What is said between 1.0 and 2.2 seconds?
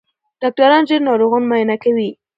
ناروغان معاینه کوي.